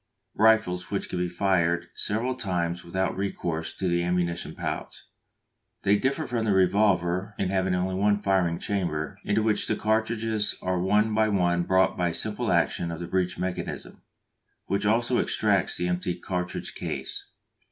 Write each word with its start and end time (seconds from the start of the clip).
_rifles 0.43 0.89
which 0.89 1.09
can 1.09 1.19
be 1.19 1.29
fired 1.29 1.85
several 1.93 2.33
times 2.33 2.83
without 2.83 3.15
recourse 3.15 3.71
to 3.71 3.87
the 3.87 4.01
ammunition 4.01 4.55
pouch. 4.55 5.03
They 5.83 5.95
differ 5.95 6.25
from 6.25 6.43
the 6.43 6.53
revolver 6.53 7.35
in 7.37 7.49
having 7.49 7.75
only 7.75 7.93
one 7.93 8.19
firing 8.19 8.57
chamber, 8.57 9.19
into 9.23 9.43
which 9.43 9.67
the 9.67 9.75
cartridges 9.75 10.55
are 10.59 10.79
one 10.81 11.13
by 11.13 11.29
one 11.29 11.61
brought 11.65 11.97
by 11.99 12.09
a 12.09 12.13
simple 12.15 12.51
action 12.51 12.89
of 12.89 12.99
the 12.99 13.05
breech 13.07 13.37
mechanism, 13.37 14.01
which 14.65 14.87
also 14.87 15.19
extracts 15.19 15.77
the 15.77 15.87
empty 15.87 16.15
cartridge 16.15 16.73
case. 16.73 17.27